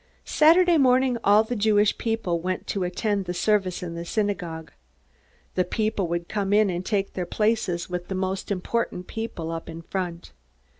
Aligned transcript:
Saturday 0.25 0.79
morning 0.79 1.19
all 1.23 1.43
the 1.43 1.55
Jewish 1.55 1.95
people 1.95 2.39
went 2.39 2.65
to 2.65 2.83
attend 2.83 3.25
the 3.25 3.35
service 3.35 3.83
in 3.83 3.93
the 3.93 4.03
synagogue. 4.03 4.71
The 5.53 5.63
people 5.63 6.07
would 6.07 6.27
come 6.27 6.53
in 6.53 6.71
and 6.71 6.83
take 6.83 7.13
their 7.13 7.27
places, 7.27 7.87
with 7.87 8.07
the 8.07 8.15
most 8.15 8.49
important 8.49 9.05
people 9.05 9.51
up 9.51 9.69
in 9.69 9.83
front. 9.83 10.31